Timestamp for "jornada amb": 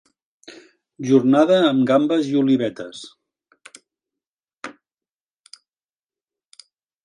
1.09-1.85